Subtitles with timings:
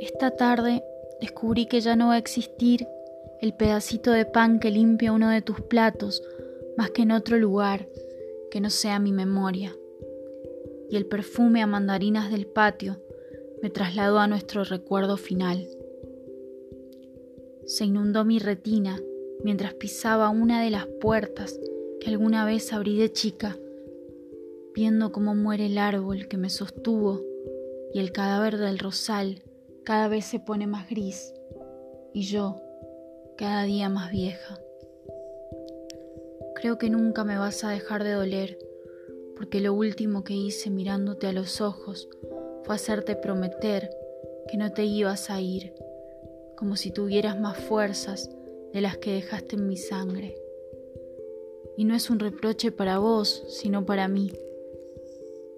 [0.00, 0.84] Esta tarde
[1.20, 2.86] descubrí que ya no va a existir
[3.40, 6.22] el pedacito de pan que limpia uno de tus platos
[6.76, 7.88] más que en otro lugar
[8.50, 9.74] que no sea mi memoria.
[10.88, 13.00] Y el perfume a mandarinas del patio
[13.62, 15.66] me trasladó a nuestro recuerdo final.
[17.70, 19.00] Se inundó mi retina
[19.44, 21.56] mientras pisaba una de las puertas
[22.00, 23.56] que alguna vez abrí de chica,
[24.74, 27.20] viendo cómo muere el árbol que me sostuvo
[27.94, 29.44] y el cadáver del rosal
[29.84, 31.32] cada vez se pone más gris
[32.12, 32.60] y yo
[33.38, 34.58] cada día más vieja.
[36.56, 38.58] Creo que nunca me vas a dejar de doler,
[39.36, 42.08] porque lo último que hice mirándote a los ojos
[42.64, 43.96] fue hacerte prometer
[44.48, 45.72] que no te ibas a ir,
[46.60, 48.28] como si tuvieras más fuerzas
[48.74, 50.36] de las que dejaste en mi sangre.
[51.78, 54.30] Y no es un reproche para vos, sino para mí,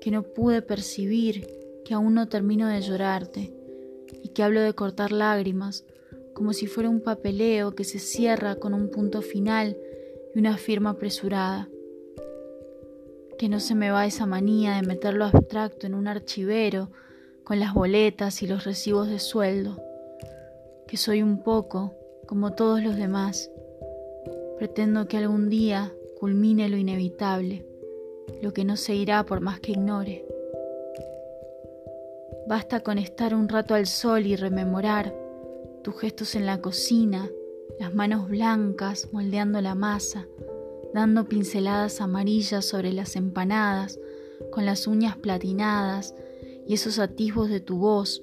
[0.01, 1.49] que no pude percibir
[1.85, 3.53] que aún no termino de llorarte
[4.23, 5.85] y que hablo de cortar lágrimas
[6.35, 9.77] como si fuera un papeleo que se cierra con un punto final
[10.37, 11.69] y una firma apresurada.
[13.39, 16.91] Que no se me va esa manía de meter lo abstracto en un archivero
[17.43, 19.83] con las boletas y los recibos de sueldo.
[20.93, 21.95] Que soy un poco
[22.27, 23.51] como todos los demás.
[24.59, 25.91] Pretendo que algún día
[26.21, 27.65] culmine lo inevitable,
[28.43, 30.27] lo que no se irá por más que ignore.
[32.47, 35.15] Basta con estar un rato al sol y rememorar
[35.83, 37.31] tus gestos en la cocina,
[37.81, 40.27] las manos blancas moldeando la masa,
[40.93, 43.99] dando pinceladas amarillas sobre las empanadas,
[44.51, 46.15] con las uñas platinadas
[46.67, 48.23] y esos atisbos de tu voz,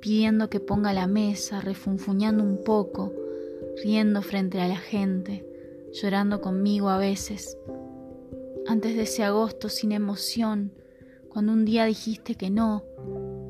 [0.00, 3.12] pidiendo que ponga la mesa, refunfuñando un poco,
[3.82, 5.44] riendo frente a la gente,
[5.92, 7.58] llorando conmigo a veces.
[8.66, 10.72] Antes de ese agosto sin emoción,
[11.28, 12.84] cuando un día dijiste que no,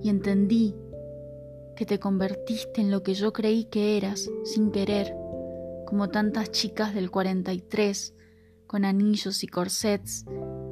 [0.03, 0.75] y entendí
[1.77, 5.15] que te convertiste en lo que yo creí que eras sin querer,
[5.87, 8.15] como tantas chicas del 43,
[8.67, 10.25] con anillos y corsets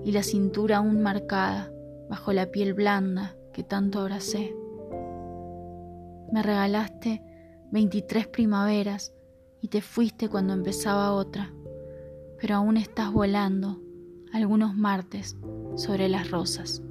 [0.05, 1.73] y la cintura aún marcada
[2.09, 4.55] bajo la piel blanda que tanto abracé.
[6.33, 7.23] Me regalaste
[7.73, 9.13] 23 primaveras
[9.61, 11.53] y te fuiste cuando empezaba otra,
[12.41, 13.81] pero aún estás volando
[14.33, 15.37] algunos martes
[15.77, 16.83] sobre las rosas.